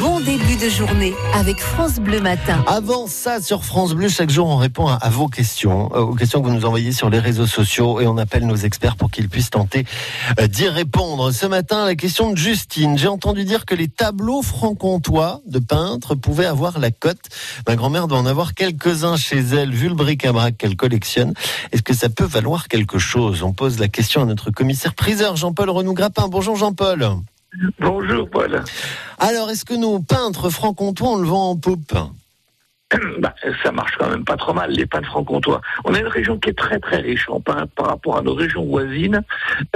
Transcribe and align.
Bon 0.00 0.20
début 0.20 0.56
de 0.56 0.68
journée 0.68 1.12
avec 1.34 1.60
France 1.60 1.98
Bleu 1.98 2.20
Matin. 2.20 2.62
Avant 2.68 3.08
ça, 3.08 3.40
sur 3.40 3.64
France 3.64 3.94
Bleu, 3.94 4.08
chaque 4.08 4.30
jour, 4.30 4.46
on 4.46 4.56
répond 4.56 4.86
à, 4.86 5.08
vos 5.08 5.26
questions, 5.26 5.90
euh, 5.92 6.00
aux 6.00 6.14
questions 6.14 6.40
que 6.40 6.48
vous 6.48 6.54
nous 6.54 6.66
envoyez 6.66 6.92
sur 6.92 7.10
les 7.10 7.18
réseaux 7.18 7.46
sociaux 7.46 8.00
et 8.00 8.06
on 8.06 8.16
appelle 8.16 8.46
nos 8.46 8.56
experts 8.56 8.96
pour 8.96 9.10
qu'ils 9.10 9.28
puissent 9.28 9.50
tenter 9.50 9.84
euh, 10.38 10.46
d'y 10.46 10.68
répondre. 10.68 11.32
Ce 11.32 11.46
matin, 11.46 11.84
la 11.84 11.96
question 11.96 12.30
de 12.30 12.36
Justine. 12.36 12.96
J'ai 12.96 13.08
entendu 13.08 13.44
dire 13.44 13.66
que 13.66 13.74
les 13.74 13.88
tableaux 13.88 14.42
franc-comtois 14.42 15.40
de 15.46 15.58
peintres 15.58 16.14
pouvaient 16.14 16.46
avoir 16.46 16.78
la 16.78 16.90
cote. 16.90 17.18
Ma 17.66 17.74
grand-mère 17.74 18.06
doit 18.06 18.18
en 18.18 18.26
avoir 18.26 18.54
quelques-uns 18.54 19.16
chez 19.16 19.38
elle, 19.38 19.72
vu 19.72 19.88
le 19.88 19.94
bric-à-brac 19.94 20.56
qu'elle 20.58 20.76
collectionne. 20.76 21.34
Est-ce 21.72 21.82
que 21.82 21.94
ça 21.94 22.08
peut 22.08 22.24
valoir 22.24 22.68
quelque 22.68 22.98
chose? 22.98 23.42
On 23.42 23.52
pose 23.52 23.80
la 23.80 23.88
question 23.88 24.22
à 24.22 24.26
notre 24.26 24.50
commissaire 24.50 24.94
priseur 24.94 25.36
Jean-Paul 25.36 25.70
Renou-Grappin. 25.70 26.28
Bonjour 26.28 26.56
Jean-Paul. 26.56 27.08
Bonjour 27.80 28.28
Paul. 28.30 28.62
Alors, 29.20 29.50
est-ce 29.50 29.64
que 29.64 29.74
nos 29.74 29.98
peintres 29.98 30.48
franc-comtois, 30.48 31.18
le 31.20 31.26
vend 31.26 31.50
en 31.50 31.54
bah, 31.54 32.10
ça 33.62 33.72
marche 33.72 33.96
quand 33.98 34.08
même 34.10 34.24
pas 34.24 34.36
trop 34.36 34.52
mal, 34.52 34.70
les 34.70 34.86
peintres 34.86 35.08
franc-comtois. 35.08 35.60
On 35.84 35.94
a 35.94 35.98
une 36.00 36.06
région 36.06 36.38
qui 36.38 36.50
est 36.50 36.58
très 36.58 36.78
très 36.78 36.98
riche 36.98 37.28
en 37.28 37.40
peintres 37.40 37.72
par 37.76 37.86
rapport 37.86 38.16
à 38.16 38.22
nos 38.22 38.34
régions 38.34 38.64
voisines, 38.66 39.22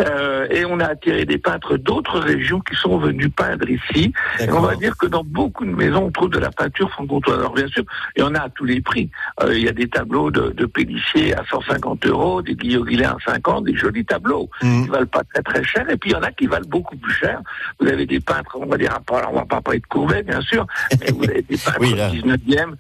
euh, 0.01 0.47
et 0.51 0.65
on 0.65 0.81
a 0.81 0.87
attiré 0.87 1.25
des 1.25 1.39
peintres 1.39 1.77
d'autres 1.77 2.19
régions 2.19 2.61
qui 2.61 2.75
sont 2.77 2.99
venus 2.99 3.31
peindre 3.35 3.69
ici. 3.69 4.13
Et 4.41 4.51
on 4.51 4.61
va 4.61 4.75
dire 4.77 4.97
que 4.97 5.07
dans 5.07 5.25
beaucoup 5.25 5.65
de 5.65 5.71
maisons, 5.71 6.05
on 6.07 6.11
trouve 6.11 6.31
de 6.31 6.39
la 6.39 6.51
peinture 6.51 6.91
franc-comtoise. 6.91 7.39
Alors 7.39 7.53
bien 7.55 7.69
sûr, 7.69 7.85
il 8.17 8.21
y 8.21 8.23
en 8.23 8.35
a 8.35 8.41
à 8.41 8.49
tous 8.49 8.65
les 8.65 8.81
prix. 8.81 9.11
Euh, 9.43 9.55
il 9.57 9.65
y 9.65 9.69
a 9.69 9.73
des 9.73 9.89
tableaux 9.89 10.31
de, 10.31 10.51
de 10.51 10.67
Pélissier 10.67 11.35
à 11.35 11.43
150 11.51 12.07
euros, 12.07 12.43
des 12.43 12.55
Guillaume 12.55 12.87
Guillain 12.87 13.17
à 13.27 13.31
50, 13.33 13.65
des 13.65 13.77
jolis 13.77 14.05
tableaux 14.05 14.49
Mhm. 14.63 14.85
qui 14.85 14.91
valent 14.91 15.07
pas 15.07 15.23
très 15.33 15.43
très 15.43 15.65
cher, 15.65 15.89
et 15.91 15.97
puis 15.97 16.11
il 16.11 16.13
y 16.13 16.17
en 16.17 16.23
a 16.23 16.31
qui 16.33 16.47
valent 16.47 16.69
beaucoup 16.69 16.97
plus 16.97 17.13
cher. 17.13 17.41
Vous 17.81 17.87
avez 17.89 18.07
des 18.07 18.21
peintres, 18.21 18.57
on 18.61 18.67
va 18.67 18.77
dire, 18.77 18.91
alors 19.11 19.31
on 19.33 19.37
va 19.37 19.45
pas 19.45 19.61
parler 19.61 19.81
de 19.81 19.87
Courbet, 19.87 20.23
bien 20.23 20.41
sûr, 20.41 20.67
mais 21.01 21.11
vous 21.13 21.25
avez 21.25 21.43
des 21.43 21.57
peintres 21.57 21.79
Oui, 21.81 21.95
là. 21.95 22.11
19e, 22.11 22.75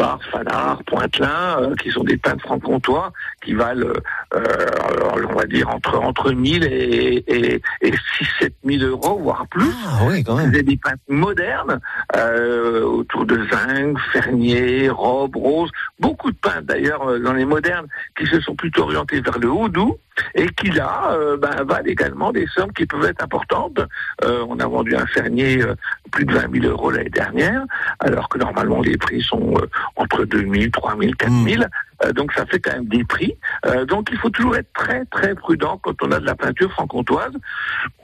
Isambard, 0.00 0.20
Fanard, 0.30 0.82
Pointelin, 0.84 1.62
euh, 1.62 1.74
qui 1.76 1.90
sont 1.90 2.04
des 2.04 2.16
peintres 2.16 2.44
franc-comtois, 2.44 3.12
qui 3.42 3.54
valent, 3.54 3.86
euh, 4.34 4.44
alors, 4.88 5.18
on 5.28 5.34
va 5.34 5.44
dire, 5.46 5.68
entre, 5.68 5.98
entre 5.98 6.32
1000 6.32 6.64
et, 6.64 7.24
et, 7.26 7.62
et 7.82 7.92
6 8.18 8.26
7 8.40 8.54
000 8.64 8.84
euros, 8.84 9.18
voire 9.18 9.46
plus. 9.48 9.70
Ah 9.86 10.00
oui, 10.06 10.22
quand 10.24 10.36
même. 10.36 10.50
des 10.50 10.76
peintres 10.76 11.02
modernes, 11.08 11.80
euh, 12.16 12.82
autour 12.82 13.26
de 13.26 13.46
Zinc, 13.50 13.98
Fernier, 14.12 14.88
Robe, 14.88 15.36
Rose, 15.36 15.70
beaucoup 15.98 16.30
de 16.30 16.36
peintres 16.36 16.62
d'ailleurs 16.62 17.06
euh, 17.08 17.18
dans 17.18 17.32
les 17.32 17.44
modernes 17.44 17.86
qui 18.18 18.26
se 18.26 18.40
sont 18.40 18.54
plutôt 18.54 18.82
orientés 18.82 19.20
vers 19.20 19.38
le 19.38 19.50
houdou 19.50 19.98
et 20.34 20.48
qui 20.48 20.70
là 20.70 21.12
euh, 21.12 21.36
ben, 21.36 21.64
valent 21.64 21.86
également 21.86 22.32
des 22.32 22.46
sommes 22.54 22.72
qui 22.72 22.86
peuvent 22.86 23.04
être 23.04 23.22
importantes. 23.22 23.80
Euh, 24.24 24.44
on 24.48 24.58
a 24.58 24.66
vendu 24.66 24.94
un 24.96 25.06
Fernier 25.06 25.62
euh, 25.62 25.74
plus 26.10 26.24
de 26.24 26.32
20 26.32 26.60
000 26.60 26.66
euros 26.66 26.90
l'année 26.90 27.10
dernière, 27.10 27.64
alors 28.00 28.28
que 28.28 28.38
normalement 28.38 28.80
les 28.80 28.96
prix 28.96 29.22
sont 29.22 29.54
euh, 29.56 29.68
entre 29.96 30.24
2 30.24 30.48
000, 30.52 30.70
3 30.72 30.96
000, 30.98 31.12
4 31.18 31.30
000. 31.30 31.62
Euh, 32.02 32.12
donc 32.12 32.32
ça 32.32 32.46
fait 32.46 32.58
quand 32.58 32.72
même 32.72 32.86
des 32.86 33.04
prix. 33.04 33.36
Euh, 33.66 33.84
donc 33.84 34.08
il 34.10 34.18
faut 34.18 34.30
toujours 34.30 34.56
être 34.56 34.72
très 34.72 35.04
très 35.06 35.34
prudent 35.34 35.78
quand 35.82 35.94
on 36.02 36.10
a 36.12 36.18
de 36.18 36.24
la 36.24 36.34
peinture 36.34 36.70
franc-comtoise. 36.72 37.32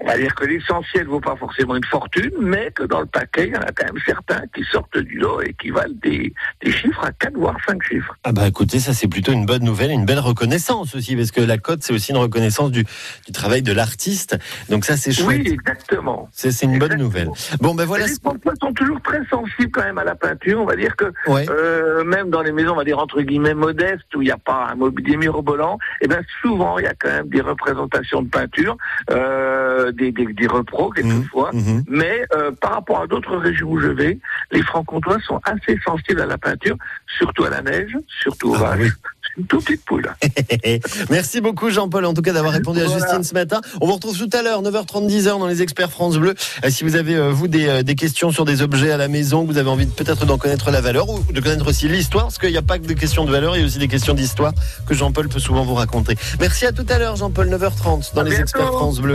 On 0.01 0.07
va 0.07 0.19
dire 0.19 0.35
que 0.35 0.45
l'essentiel 0.45 1.07
vaut 1.07 1.21
pas 1.21 1.37
forcément 1.37 1.77
une 1.77 1.85
fortune, 1.85 2.33
mais 2.41 2.71
que 2.73 2.83
dans 2.83 3.01
le 3.01 3.07
paquet, 3.07 3.49
il 3.49 3.55
y 3.55 3.57
en 3.57 3.63
a 3.63 3.73
quand 3.73 3.87
même 3.87 4.03
certains 4.05 4.43
qui 4.55 4.63
sortent 4.65 4.99
du 4.99 5.19
lot 5.19 5.41
et 5.41 5.55
qui 5.55 5.71
valent 5.71 5.95
des, 6.03 6.33
des 6.63 6.71
chiffres 6.71 7.03
à 7.05 7.13
4 7.13 7.35
voire 7.37 7.57
5 7.67 7.83
chiffres. 7.83 8.15
Ah 8.25 8.33
bah 8.33 8.47
écoutez, 8.47 8.81
ça 8.81 8.93
c'est 8.93 9.09
plutôt 9.09 9.33
une 9.33 9.47
bonne 9.47 9.65
nouvelle, 9.65 9.91
une 9.91 10.05
belle 10.05 10.19
reconnaissance 10.19 10.95
aussi, 10.95 11.17
parce 11.17 11.31
que 11.31 11.41
la 11.41 11.57
cote 11.57 11.83
c'est 11.83 11.95
aussi 11.95 12.11
une 12.13 12.19
reconnaissance 12.19 12.71
du, 12.71 12.85
du 13.27 13.33
travail 13.33 13.63
de 13.63 13.73
l'artiste. 13.73 14.39
Donc 14.69 14.85
ça 14.85 14.97
c'est 14.97 15.13
chouette. 15.13 15.41
Oui, 15.45 15.53
exactement. 15.53 16.29
C'est 16.33 16.63
une 16.63 16.79
bonne 16.79 16.97
nouvelle. 16.97 17.31
Bon 17.61 17.75
ben 17.75 17.87
voilà. 17.87 18.07
les 18.07 18.15
sont 18.15 18.73
toujours 18.75 19.01
très 19.03 19.25
sensibles 19.27 19.71
même 19.87 19.99
à 19.99 20.05
la 20.05 20.15
peinture. 20.15 20.61
On 20.61 20.67
va 20.67 20.77
dire 20.77 20.95
que 20.97 21.07
Ouais. 21.27 21.47
euh, 21.49 22.05
même 22.05 22.31
dans 22.31 22.43
les 22.43 22.53
maisons, 22.53 22.73
on 22.73 22.77
va 22.77 22.85
dire 22.85 22.99
entre 22.99 23.21
guillemets 23.23 23.55
modestes, 23.55 24.15
où 24.15 24.23
il 24.23 24.27
n'y 24.27 24.31
a 24.31 24.37
pas 24.39 24.69
un 24.73 24.75
mobilier 24.75 25.17
mirobolant, 25.17 25.79
et 26.01 26.09
bien 26.09 26.21
souvent 26.43 26.79
il 26.79 26.85
y 26.85 26.89
a 26.89 26.95
quand 26.99 27.09
même 27.09 27.29
des 27.29 27.41
représentations 27.41 28.23
de 28.23 28.29
peinture, 28.29 28.77
euh, 29.11 29.93
des, 29.93 30.13
des, 30.13 30.27
des 30.27 30.47
repros 30.47 30.91
quelquefois. 30.91 31.51
Mhm. 31.53 31.85
Mais 31.89 32.25
euh, 32.35 32.51
par 32.61 32.73
rapport 32.73 33.03
à 33.03 33.07
d'autres 33.07 33.37
régions 33.37 33.69
où 33.71 33.81
je 33.81 33.89
vais, 33.89 34.19
les 34.51 34.63
francs-comtois 34.63 35.19
sont 35.27 35.41
assez 35.45 35.79
sensibles 35.85 36.21
à 36.21 36.27
la 36.27 36.39
peinture, 36.39 36.77
surtout 37.19 37.45
à 37.45 37.51
la 37.51 37.63
neige, 37.63 37.97
surtout 38.23 38.51
aux 38.51 38.57
Ah 38.57 38.71
vaches. 38.77 38.81
oui. 38.81 38.91
Une 39.39 39.45
petite 39.47 39.85
poule. 39.85 40.15
Merci 41.11 41.41
beaucoup 41.41 41.71
Jean-Paul 41.71 42.05
en 42.07 42.15
tout 42.15 42.23
cas 42.23 42.33
d'avoir 42.33 42.53
répondu 42.53 42.81
à. 42.81 42.87
Justine 42.87 43.23
ce 43.23 43.35
matin. 43.35 43.61
On 43.81 43.87
vous 43.87 43.95
retrouve 43.95 44.17
tout 44.17 44.31
à 44.33 44.43
l'heure 44.43 44.63
9h30 44.63 45.09
10h 45.11 45.39
dans 45.39 45.47
les 45.47 45.61
experts 45.63 45.91
France 45.91 46.17
Bleu. 46.17 46.35
Euh, 46.65 46.71
si 46.71 46.85
vous 46.85 46.97
avez 46.97 47.15
euh, 47.17 47.31
vous 47.31 47.49
des, 47.49 47.67
euh, 47.69 47.83
des 47.83 47.95
questions 47.95 48.31
sur 48.31 48.45
des 48.45 48.63
objets 48.63 48.91
à 48.91 48.97
la 48.97 49.09
maison, 49.09 49.45
que 49.45 49.53
vous 49.53 49.59
avez 49.59 49.69
envie 49.69 49.87
peut-être 49.87 50.25
d'en 50.25 50.39
connaître 50.39 50.71
la 50.71 50.81
valeur 50.81 51.09
ou 51.11 51.21
de 51.31 51.41
connaître 51.41 51.69
aussi 51.69 51.89
l'histoire 51.89 52.25
parce 52.25 52.39
qu'il 52.39 52.51
n'y 52.51 52.57
a 52.57 52.63
pas 52.63 52.79
que 52.79 52.87
des 52.87 52.95
questions 52.95 53.25
de 53.25 53.31
valeur, 53.31 53.57
il 53.57 53.61
y 53.61 53.63
a 53.63 53.67
aussi 53.67 53.79
des 53.79 53.89
questions 53.89 54.15
d'histoire 54.15 54.53
que 54.87 54.95
Jean-Paul 54.95 55.29
peut 55.29 55.41
souvent 55.41 55.65
vous 55.65 55.75
raconter. 55.75 56.17
Merci 56.41 56.65
à 56.67 56.73
tout 56.73 56.87
à 56.89 56.99
l'heure 56.99 57.17
Jean-Paul 57.17 57.49
9h30 57.51 58.15
dans 58.15 58.21
À 58.21 58.25
les 58.25 58.31
bientôt. 58.31 58.43
experts 58.43 58.69
France 58.69 59.01
Bleu. 59.01 59.15